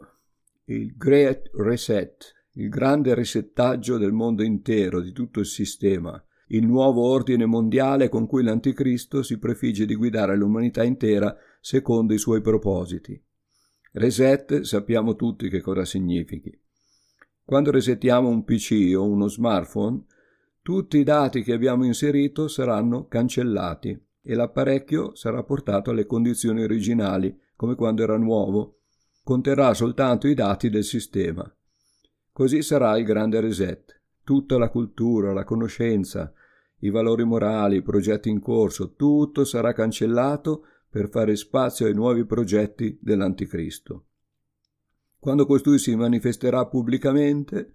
il 0.65 0.95
Great 0.97 1.49
Reset, 1.53 2.33
il 2.53 2.69
grande 2.69 3.13
resettaggio 3.13 3.97
del 3.97 4.11
mondo 4.11 4.43
intero, 4.43 4.99
di 4.99 5.13
tutto 5.13 5.39
il 5.39 5.45
sistema, 5.45 6.21
il 6.47 6.65
nuovo 6.65 7.03
ordine 7.03 7.45
mondiale 7.45 8.09
con 8.09 8.27
cui 8.27 8.43
l'Anticristo 8.43 9.23
si 9.23 9.37
prefigge 9.37 9.85
di 9.85 9.95
guidare 9.95 10.35
l'umanità 10.35 10.83
intera 10.83 11.35
secondo 11.61 12.13
i 12.13 12.17
suoi 12.17 12.41
propositi. 12.41 13.21
Reset 13.93 14.61
sappiamo 14.61 15.15
tutti 15.15 15.49
che 15.49 15.61
cosa 15.61 15.85
significhi. 15.85 16.57
Quando 17.43 17.71
resettiamo 17.71 18.27
un 18.27 18.43
PC 18.43 18.93
o 18.95 19.05
uno 19.05 19.27
smartphone, 19.27 20.03
tutti 20.67 20.97
i 20.97 21.03
dati 21.03 21.43
che 21.43 21.53
abbiamo 21.53 21.85
inserito 21.85 22.49
saranno 22.49 23.07
cancellati 23.07 23.97
e 24.21 24.35
l'apparecchio 24.35 25.15
sarà 25.15 25.41
portato 25.41 25.91
alle 25.91 26.05
condizioni 26.05 26.61
originali, 26.61 27.33
come 27.55 27.73
quando 27.75 28.03
era 28.03 28.17
nuovo. 28.17 28.79
Conterrà 29.23 29.73
soltanto 29.73 30.27
i 30.27 30.33
dati 30.33 30.69
del 30.69 30.83
sistema. 30.83 31.49
Così 32.33 32.61
sarà 32.63 32.97
il 32.97 33.05
grande 33.05 33.39
reset. 33.39 34.01
Tutta 34.25 34.57
la 34.57 34.67
cultura, 34.67 35.31
la 35.31 35.45
conoscenza, 35.45 36.33
i 36.79 36.89
valori 36.89 37.23
morali, 37.23 37.77
i 37.77 37.81
progetti 37.81 38.27
in 38.27 38.41
corso, 38.41 38.93
tutto 38.95 39.45
sarà 39.45 39.71
cancellato 39.71 40.63
per 40.89 41.07
fare 41.07 41.37
spazio 41.37 41.85
ai 41.85 41.93
nuovi 41.93 42.25
progetti 42.25 42.99
dell'Anticristo. 43.01 44.07
Quando 45.17 45.45
costui 45.45 45.79
si 45.79 45.95
manifesterà 45.95 46.65
pubblicamente, 46.65 47.71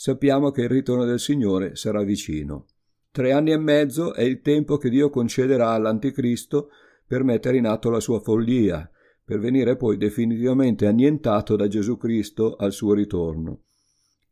sappiamo 0.00 0.52
che 0.52 0.62
il 0.62 0.68
ritorno 0.68 1.04
del 1.04 1.18
Signore 1.18 1.74
sarà 1.74 2.04
vicino. 2.04 2.66
Tre 3.10 3.32
anni 3.32 3.50
e 3.50 3.58
mezzo 3.58 4.14
è 4.14 4.22
il 4.22 4.40
tempo 4.42 4.76
che 4.76 4.90
Dio 4.90 5.10
concederà 5.10 5.70
all'Anticristo 5.70 6.68
per 7.04 7.24
mettere 7.24 7.56
in 7.56 7.66
atto 7.66 7.90
la 7.90 7.98
sua 7.98 8.20
follia, 8.20 8.88
per 9.24 9.40
venire 9.40 9.74
poi 9.74 9.96
definitivamente 9.96 10.86
annientato 10.86 11.56
da 11.56 11.66
Gesù 11.66 11.96
Cristo 11.96 12.54
al 12.54 12.72
suo 12.72 12.92
ritorno. 12.92 13.64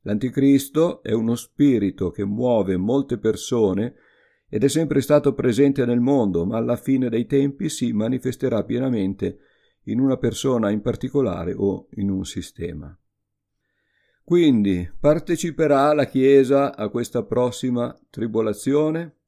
L'Anticristo 0.03 1.03
è 1.03 1.11
uno 1.11 1.35
spirito 1.35 2.11
che 2.11 2.25
muove 2.25 2.77
molte 2.77 3.19
persone 3.19 3.95
ed 4.49 4.63
è 4.63 4.69
sempre 4.69 5.01
stato 5.01 5.35
presente 5.35 5.85
nel 5.85 5.99
mondo, 5.99 6.47
ma 6.47 6.59
alla 6.59 6.77
fine 6.77 7.09
dei 7.09 7.27
tempi 7.27 7.69
si 7.69 7.91
manifesterà 7.91 8.63
pienamente 8.63 9.39
in 9.87 9.99
una 9.99 10.17
persona 10.17 10.71
in 10.71 10.81
particolare 10.81 11.55
o 11.57 11.89
in 11.97 12.09
un 12.09 12.25
sistema. 12.25 12.97
Quindi 14.27 14.91
parteciperà 14.99 15.95
la 15.95 16.07
Chiesa 16.07 16.75
a 16.75 16.89
questa 16.89 17.23
prossima 17.23 17.97
tribolazione? 18.11 19.19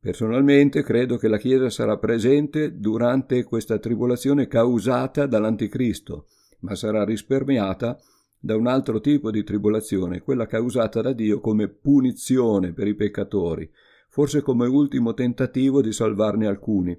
Personalmente 0.00 0.82
credo 0.82 1.16
che 1.16 1.28
la 1.28 1.38
Chiesa 1.38 1.70
sarà 1.70 1.96
presente 1.98 2.80
durante 2.80 3.44
questa 3.44 3.78
tribolazione 3.78 4.48
causata 4.48 5.26
dall'Anticristo, 5.26 6.26
ma 6.62 6.74
sarà 6.74 7.04
risparmiata 7.04 7.96
da 8.40 8.56
un 8.56 8.66
altro 8.66 9.00
tipo 9.00 9.30
di 9.30 9.44
tribolazione, 9.44 10.20
quella 10.20 10.46
causata 10.46 11.00
da 11.00 11.12
Dio 11.12 11.38
come 11.38 11.68
punizione 11.68 12.72
per 12.72 12.88
i 12.88 12.96
peccatori, 12.96 13.70
forse 14.08 14.42
come 14.42 14.66
ultimo 14.66 15.14
tentativo 15.14 15.80
di 15.80 15.92
salvarne 15.92 16.48
alcuni. 16.48 16.98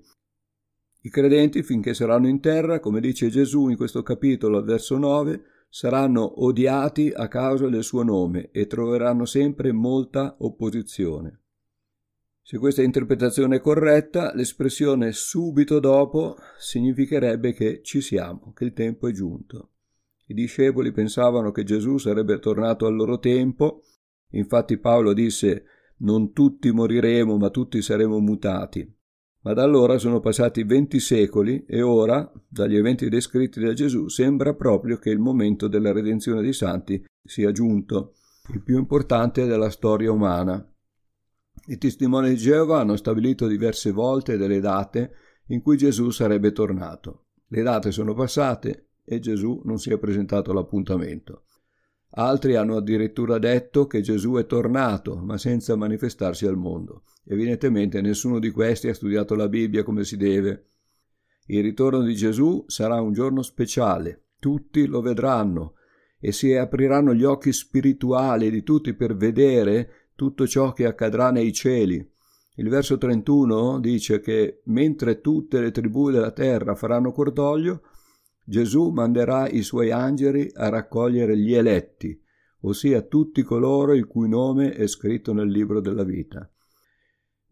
I 1.02 1.10
credenti, 1.10 1.64
finché 1.64 1.94
saranno 1.94 2.30
in 2.30 2.40
terra, 2.40 2.80
come 2.80 3.02
dice 3.02 3.28
Gesù 3.28 3.68
in 3.68 3.76
questo 3.76 4.04
capitolo 4.04 4.56
al 4.56 4.64
verso 4.64 4.98
9, 4.98 5.48
saranno 5.76 6.44
odiati 6.44 7.12
a 7.12 7.28
causa 7.28 7.68
del 7.68 7.84
suo 7.84 8.04
nome 8.04 8.52
e 8.52 8.68
troveranno 8.68 9.26
sempre 9.26 9.72
molta 9.72 10.36
opposizione. 10.38 11.40
Se 12.44 12.60
questa 12.60 12.84
interpretazione 12.84 13.56
è 13.56 13.60
corretta, 13.60 14.36
l'espressione 14.36 15.12
subito 15.14 15.80
dopo 15.80 16.36
significherebbe 16.60 17.54
che 17.54 17.82
ci 17.82 18.02
siamo, 18.02 18.54
che 18.54 18.66
il 18.66 18.74
tempo 18.74 19.08
è 19.08 19.12
giunto. 19.14 19.72
I 20.28 20.36
discepoli 20.36 20.92
pensavano 20.92 21.50
che 21.50 21.64
Gesù 21.64 21.98
sarebbe 21.98 22.38
tornato 22.38 22.86
al 22.86 22.94
loro 22.94 23.18
tempo, 23.18 23.82
infatti 24.30 24.78
Paolo 24.78 25.12
disse 25.12 25.66
non 26.02 26.34
tutti 26.34 26.72
moriremo, 26.72 27.36
ma 27.38 27.50
tutti 27.50 27.82
saremo 27.82 28.20
mutati. 28.20 28.96
Ma 29.44 29.54
da 29.54 29.64
allora 29.64 29.98
sono 29.98 30.22
passati 30.22 30.64
venti 30.64 31.00
secoli 31.00 31.66
e 31.66 31.82
ora, 31.82 32.32
dagli 32.48 32.78
eventi 32.78 33.10
descritti 33.10 33.60
da 33.60 33.74
Gesù, 33.74 34.08
sembra 34.08 34.54
proprio 34.54 34.98
che 34.98 35.10
il 35.10 35.20
momento 35.20 35.68
della 35.68 35.92
redenzione 35.92 36.42
dei 36.42 36.54
santi 36.54 37.04
sia 37.22 37.52
giunto, 37.52 38.16
il 38.54 38.62
più 38.62 38.78
importante 38.78 39.46
della 39.46 39.70
storia 39.70 40.12
umana. 40.12 40.66
I 41.68 41.78
testimoni 41.78 42.30
di 42.30 42.38
Geova 42.38 42.80
hanno 42.80 42.96
stabilito 42.96 43.48
diverse 43.48 43.92
volte 43.92 44.38
delle 44.38 44.62
date 44.62 45.12
in 45.48 45.62
cui 45.62 45.76
Gesù 45.76 46.10
sarebbe 46.10 46.54
tornato. 46.54 47.26
Le 47.48 47.62
date 47.62 47.92
sono 47.92 48.14
passate 48.14 48.92
e 49.04 49.20
Gesù 49.20 49.62
non 49.66 49.78
si 49.78 49.92
è 49.92 49.98
presentato 49.98 50.52
all'appuntamento. 50.52 51.44
Altri 52.16 52.56
hanno 52.56 52.76
addirittura 52.76 53.40
detto 53.40 53.88
che 53.88 54.02
Gesù 54.02 54.34
è 54.34 54.46
tornato, 54.46 55.16
ma 55.16 55.38
senza 55.38 55.76
manifestarsi 55.76 56.46
al 56.46 56.58
mondo. 56.58 57.04
Evidentemente 57.26 58.02
nessuno 58.02 58.38
di 58.38 58.52
questi 58.52 58.88
ha 58.88 58.94
studiato 58.94 59.34
la 59.34 59.48
Bibbia 59.48 59.84
come 59.84 60.04
si 60.04 60.16
deve. 60.16 60.68
Il 61.48 61.64
ritorno 61.64 62.02
di 62.04 62.14
Gesù 62.14 62.66
sarà 62.68 63.02
un 63.02 63.14
giorno 63.14 63.42
speciale, 63.42 64.28
tutti 64.40 64.86
lo 64.86 65.02
vedranno 65.02 65.74
e 66.20 66.32
si 66.32 66.54
apriranno 66.54 67.14
gli 67.14 67.24
occhi 67.24 67.52
spirituali 67.52 68.50
di 68.50 68.64
tutti 68.64 68.94
per 68.94 69.16
vedere 69.16 70.12
tutto 70.16 70.48
ciò 70.48 70.72
che 70.72 70.86
accadrà 70.86 71.32
nei 71.32 71.52
cieli. 71.52 72.12
Il 72.56 72.70
verso 72.70 72.98
31 72.98 73.80
dice 73.80 74.20
che 74.20 74.62
mentre 74.66 75.20
tutte 75.20 75.60
le 75.60 75.72
tribù 75.72 76.12
della 76.12 76.32
terra 76.32 76.76
faranno 76.76 77.12
cordoglio, 77.12 77.82
Gesù 78.44 78.90
manderà 78.90 79.48
i 79.48 79.62
suoi 79.62 79.92
angeli 79.92 80.52
a 80.54 80.70
raccogliere 80.70 81.38
gli 81.38 81.54
eletti, 81.54 82.20
ossia 82.62 83.02
tutti 83.02 83.42
coloro 83.42 83.94
il 83.94 84.06
cui 84.06 84.28
nome 84.28 84.74
è 84.74 84.88
scritto 84.88 85.34
nel 85.34 85.50
libro 85.50 85.80
della 85.80 86.04
vita. 86.04 86.48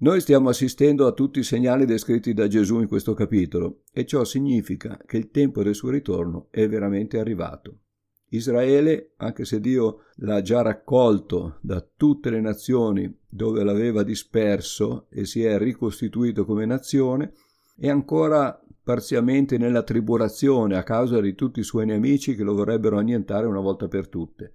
Noi 0.02 0.20
stiamo 0.20 0.50
assistendo 0.50 1.06
a 1.06 1.12
tutti 1.12 1.40
i 1.40 1.44
segnali 1.44 1.86
descritti 1.86 2.34
da 2.34 2.48
Gesù 2.48 2.80
in 2.80 2.88
questo 2.88 3.14
capitolo 3.14 3.84
e 3.94 4.06
ciò 4.06 4.24
significa 4.24 5.00
che 5.06 5.18
il 5.18 5.30
tempo 5.30 5.62
del 5.62 5.76
suo 5.76 5.92
ritorno 5.92 6.48
è 6.50 6.68
veramente 6.68 7.20
arrivato. 7.20 7.82
Israele, 8.30 9.14
anche 9.18 9.46
se 9.46 9.60
Dio 9.60 10.06
l'ha 10.16 10.42
già 10.42 10.62
raccolto 10.62 11.60
da 11.62 11.86
tutte 11.96 12.30
le 12.30 12.42
nazioni 12.42 13.16
dove 13.30 13.64
l'aveva 13.64 14.04
disperso 14.04 15.08
e 15.10 15.26
si 15.26 15.44
è 15.44 15.58
ricostituito 15.58 16.46
come 16.46 16.66
nazione, 16.66 17.34
è 17.78 17.90
ancora 17.90 18.60
parzialmente 18.92 19.58
nella 19.58 19.84
tribolazione 19.84 20.76
a 20.76 20.84
causa 20.84 21.22
di 21.22 21.34
tutti 21.34 21.62
i 21.62 21.64
suoi 21.64 21.86
nemici 21.86 22.36
che 22.36 22.44
lo 22.44 22.54
vorrebbero 22.54 22.98
annientare 22.98 23.46
una 23.46 23.62
volta 23.62 23.88
per 23.88 24.10
tutte. 24.10 24.52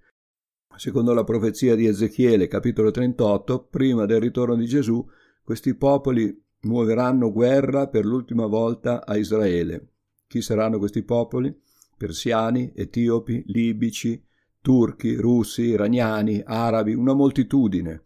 Secondo 0.75 1.11
la 1.15 1.23
profezia 1.23 1.73
di 1.73 1.87
Ezechiele, 1.87 2.47
capitolo 2.47 2.91
38, 2.91 3.65
prima 3.65 4.05
del 4.05 4.19
ritorno 4.19 4.53
di 4.53 4.67
Gesù, 4.67 5.03
questi 5.41 5.73
popoli 5.73 6.39
muoveranno 6.61 7.31
guerra 7.31 7.87
per 7.87 8.05
l'ultima 8.05 8.45
volta 8.45 9.03
a 9.03 9.17
Israele. 9.17 9.93
Chi 10.27 10.43
saranno 10.43 10.77
questi 10.77 11.01
popoli? 11.01 11.51
persiani, 11.97 12.71
etiopi, 12.75 13.43
libici, 13.47 14.23
turchi, 14.61 15.15
russi, 15.15 15.63
iraniani, 15.63 16.43
arabi, 16.45 16.93
una 16.93 17.13
moltitudine, 17.13 18.03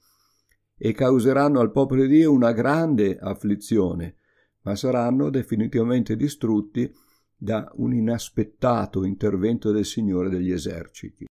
e 0.77 0.93
causeranno 0.93 1.59
al 1.59 1.71
popolo 1.71 2.03
di 2.03 2.19
Dio 2.19 2.31
una 2.31 2.53
grande 2.53 3.17
afflizione, 3.19 4.15
ma 4.63 4.75
saranno 4.75 5.29
definitivamente 5.29 6.15
distrutti 6.15 6.93
da 7.35 7.71
un 7.75 7.93
inaspettato 7.93 9.03
intervento 9.03 9.71
del 9.71 9.85
Signore 9.85 10.29
degli 10.29 10.51
eserciti. 10.51 11.25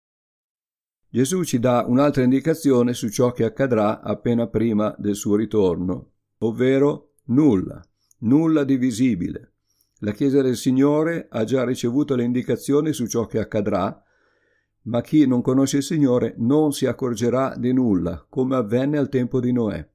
Gesù 1.08 1.44
ci 1.44 1.58
dà 1.58 1.84
un'altra 1.86 2.22
indicazione 2.22 2.92
su 2.92 3.08
ciò 3.08 3.32
che 3.32 3.44
accadrà 3.44 4.00
appena 4.02 4.46
prima 4.46 4.94
del 4.98 5.14
suo 5.14 5.34
ritorno, 5.34 6.12
ovvero 6.38 7.14
nulla, 7.26 7.82
nulla 8.18 8.64
di 8.64 8.76
visibile. 8.76 9.54
La 10.00 10.12
Chiesa 10.12 10.42
del 10.42 10.56
Signore 10.56 11.26
ha 11.30 11.44
già 11.44 11.64
ricevuto 11.64 12.14
le 12.14 12.24
indicazioni 12.24 12.92
su 12.92 13.06
ciò 13.06 13.26
che 13.26 13.38
accadrà, 13.38 14.00
ma 14.82 15.00
chi 15.00 15.26
non 15.26 15.42
conosce 15.42 15.78
il 15.78 15.82
Signore 15.82 16.34
non 16.36 16.72
si 16.72 16.86
accorgerà 16.86 17.56
di 17.56 17.72
nulla, 17.72 18.24
come 18.28 18.56
avvenne 18.56 18.98
al 18.98 19.08
tempo 19.08 19.40
di 19.40 19.52
Noè. 19.52 19.88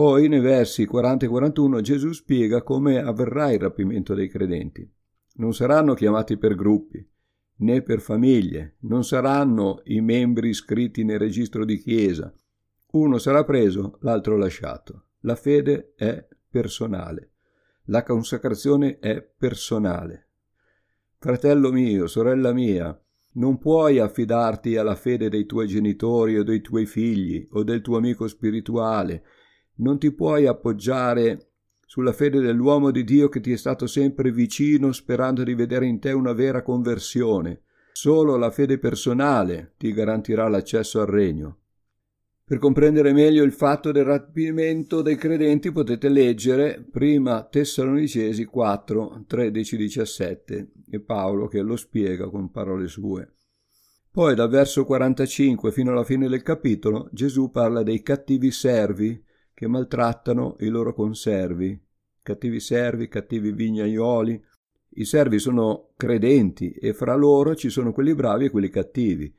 Poi, 0.00 0.28
nei 0.28 0.40
versi 0.40 0.86
40 0.86 1.26
e 1.26 1.28
41, 1.28 1.82
Gesù 1.82 2.12
spiega 2.12 2.62
come 2.62 3.02
avverrà 3.02 3.52
il 3.52 3.60
rapimento 3.60 4.14
dei 4.14 4.28
credenti. 4.30 4.90
Non 5.34 5.52
saranno 5.52 5.92
chiamati 5.92 6.38
per 6.38 6.54
gruppi, 6.54 7.06
né 7.56 7.82
per 7.82 8.00
famiglie, 8.00 8.76
non 8.84 9.04
saranno 9.04 9.82
i 9.84 10.00
membri 10.00 10.48
iscritti 10.48 11.04
nel 11.04 11.18
registro 11.18 11.66
di 11.66 11.76
chiesa. 11.76 12.34
Uno 12.92 13.18
sarà 13.18 13.44
preso, 13.44 13.98
l'altro 14.00 14.38
lasciato. 14.38 15.08
La 15.20 15.34
fede 15.34 15.92
è 15.96 16.26
personale. 16.48 17.32
La 17.88 18.02
consacrazione 18.02 19.00
è 19.00 19.20
personale. 19.20 20.28
Fratello 21.18 21.70
mio, 21.70 22.06
sorella 22.06 22.54
mia, 22.54 22.98
non 23.32 23.58
puoi 23.58 23.98
affidarti 23.98 24.78
alla 24.78 24.94
fede 24.94 25.28
dei 25.28 25.44
tuoi 25.44 25.66
genitori 25.66 26.38
o 26.38 26.42
dei 26.42 26.62
tuoi 26.62 26.86
figli 26.86 27.46
o 27.50 27.62
del 27.64 27.82
tuo 27.82 27.98
amico 27.98 28.26
spirituale. 28.28 29.24
Non 29.80 29.98
ti 29.98 30.12
puoi 30.12 30.46
appoggiare 30.46 31.52
sulla 31.86 32.12
fede 32.12 32.40
dell'uomo 32.40 32.90
di 32.90 33.02
Dio 33.02 33.28
che 33.28 33.40
ti 33.40 33.50
è 33.50 33.56
stato 33.56 33.86
sempre 33.86 34.30
vicino 34.30 34.92
sperando 34.92 35.42
di 35.42 35.54
vedere 35.54 35.86
in 35.86 35.98
te 35.98 36.12
una 36.12 36.32
vera 36.32 36.62
conversione. 36.62 37.62
Solo 37.92 38.36
la 38.36 38.50
fede 38.50 38.78
personale 38.78 39.74
ti 39.78 39.92
garantirà 39.92 40.48
l'accesso 40.48 41.00
al 41.00 41.06
regno. 41.06 41.56
Per 42.44 42.58
comprendere 42.58 43.12
meglio 43.12 43.42
il 43.42 43.52
fatto 43.52 43.90
del 43.90 44.04
rapimento 44.04 45.02
dei 45.02 45.16
credenti 45.16 45.72
potete 45.72 46.08
leggere 46.08 46.84
prima 46.90 47.44
Tessalonicesi 47.44 48.44
4, 48.44 49.24
13-17 49.28 50.66
e 50.90 51.00
Paolo 51.00 51.46
che 51.46 51.62
lo 51.62 51.76
spiega 51.76 52.28
con 52.28 52.50
parole 52.50 52.86
sue. 52.86 53.34
Poi 54.10 54.34
dal 54.34 54.50
verso 54.50 54.84
45 54.84 55.72
fino 55.72 55.92
alla 55.92 56.04
fine 56.04 56.28
del 56.28 56.42
capitolo 56.42 57.08
Gesù 57.12 57.50
parla 57.50 57.82
dei 57.82 58.02
cattivi 58.02 58.50
servi 58.50 59.28
che 59.60 59.68
maltrattano 59.68 60.56
i 60.60 60.68
loro 60.68 60.94
conservi. 60.94 61.78
Cattivi 62.22 62.60
servi, 62.60 63.08
cattivi 63.08 63.52
vignaioli. 63.52 64.42
I 64.92 65.04
servi 65.04 65.38
sono 65.38 65.90
credenti 65.98 66.70
e 66.70 66.94
fra 66.94 67.14
loro 67.14 67.54
ci 67.54 67.68
sono 67.68 67.92
quelli 67.92 68.14
bravi 68.14 68.46
e 68.46 68.50
quelli 68.50 68.70
cattivi. 68.70 69.30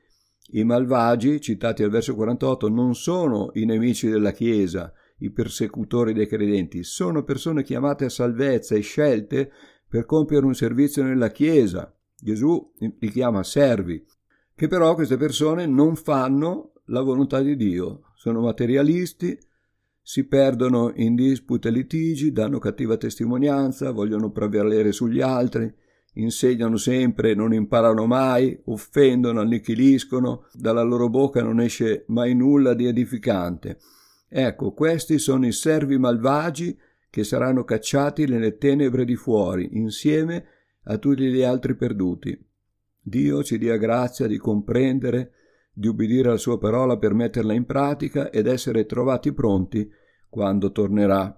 I 0.52 0.64
malvagi, 0.64 1.42
citati 1.42 1.82
al 1.82 1.90
verso 1.90 2.14
48, 2.14 2.70
non 2.70 2.94
sono 2.94 3.50
i 3.54 3.66
nemici 3.66 4.10
della 4.10 4.30
Chiesa, 4.32 4.94
i 5.22 5.32
persecutori 5.32 6.14
dei 6.14 6.28
credenti, 6.28 6.84
sono 6.84 7.24
persone 7.24 7.64
chiamate 7.64 8.06
a 8.06 8.10
salvezza 8.10 8.76
e 8.76 8.82
scelte 8.82 9.52
per 9.90 10.06
compiere 10.06 10.46
un 10.46 10.54
servizio 10.54 11.02
nella 11.02 11.32
Chiesa. 11.32 11.92
Gesù 12.16 12.74
li 12.78 13.10
chiama 13.10 13.42
servi, 13.42 14.06
che 14.54 14.68
però 14.68 14.94
queste 14.94 15.18
persone 15.18 15.66
non 15.66 15.96
fanno 15.96 16.74
la 16.86 17.02
volontà 17.02 17.42
di 17.42 17.56
Dio, 17.56 18.02
sono 18.14 18.42
materialisti, 18.42 19.50
si 20.02 20.26
perdono 20.26 20.92
in 20.96 21.16
dispute 21.16 21.68
e 21.68 21.72
litigi, 21.72 22.32
danno 22.32 22.60
cattiva 22.60 22.98
testimonianza, 22.98 23.92
vogliono 23.92 24.32
prevalere 24.32 24.92
sugli 24.92 25.22
altri, 25.22 25.74
insegnano 26.14 26.78
sempre, 26.78 27.34
non 27.36 27.54
imparano 27.54 28.06
mai, 28.06 28.60
offendono, 28.66 29.40
annichiliscono, 29.42 30.48
dalla 30.54 30.82
loro 30.82 31.10
bocca 31.10 31.42
non 31.42 31.62
esce 31.62 32.04
mai 32.08 32.34
nulla 32.34 32.74
di 32.74 32.88
edificante. 32.88 33.80
Ecco, 34.28 34.74
questi 34.74 35.20
sono 35.20 35.46
i 35.46 35.52
servi 35.52 35.98
malvagi 35.98 36.78
che 37.10 37.24
saranno 37.24 37.64
cacciati 37.64 38.26
nelle 38.26 38.58
tenebre 38.58 39.06
di 39.06 39.16
fuori, 39.16 39.70
insieme 39.74 40.46
a 40.86 40.98
tutti 40.98 41.24
gli 41.30 41.42
altri 41.42 41.76
perduti. 41.76 42.38
Dio 43.04 43.44
ci 43.44 43.58
dia 43.58 43.78
grazia 43.78 44.28
di 44.28 44.38
comprendere, 44.38 45.32
di 45.74 45.88
ubbidire 45.88 46.30
alla 46.30 46.38
sua 46.38 46.58
parola 46.58 46.98
per 46.98 47.14
metterla 47.14 47.54
in 47.54 47.66
pratica 47.66 48.30
ed 48.30 48.48
essere 48.48 48.86
trovati 48.86 49.32
pronti 49.34 49.90
quando 50.30 50.72
tornerà. 50.72 51.36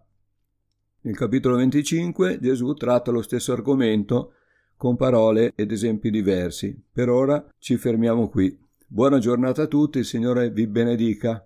Nel 1.01 1.15
capitolo 1.15 1.57
25 1.57 2.39
Gesù 2.39 2.73
tratta 2.73 3.11
lo 3.11 3.21
stesso 3.21 3.51
argomento 3.51 4.33
con 4.77 4.95
parole 4.95 5.53
ed 5.55 5.71
esempi 5.71 6.09
diversi. 6.09 6.81
Per 6.91 7.09
ora 7.09 7.45
ci 7.59 7.77
fermiamo 7.77 8.29
qui. 8.29 8.57
Buona 8.87 9.17
giornata 9.17 9.63
a 9.63 9.67
tutti, 9.67 9.99
il 9.99 10.05
Signore 10.05 10.49
vi 10.49 10.67
benedica. 10.67 11.45